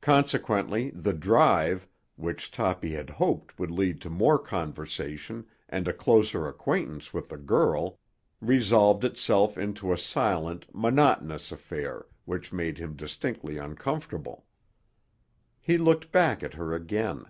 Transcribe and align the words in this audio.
Consequently 0.00 0.90
the 0.90 1.12
drive, 1.12 1.86
which 2.16 2.50
Toppy 2.50 2.94
had 2.94 3.08
hoped 3.08 3.60
would 3.60 3.70
lead 3.70 4.00
to 4.00 4.10
more 4.10 4.40
conversation 4.40 5.46
and 5.68 5.86
a 5.86 5.92
closer 5.92 6.48
acquaintance 6.48 7.14
with 7.14 7.28
the 7.28 7.36
girl, 7.36 8.00
resolved 8.40 9.04
itself 9.04 9.56
into 9.56 9.92
a 9.92 9.96
silent, 9.98 10.66
monotonous 10.74 11.52
affair 11.52 12.06
which 12.24 12.52
made 12.52 12.78
him 12.78 12.96
distinctly 12.96 13.56
uncomfortable. 13.56 14.46
He 15.60 15.78
looked 15.78 16.10
back 16.10 16.42
at 16.42 16.54
her 16.54 16.74
again. 16.74 17.26